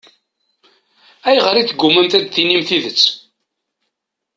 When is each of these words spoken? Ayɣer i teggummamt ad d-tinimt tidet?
Ayɣer 1.27 1.55
i 1.57 1.63
teggummamt 1.65 2.13
ad 2.17 2.23
d-tinimt 2.25 2.67
tidet? 2.69 3.03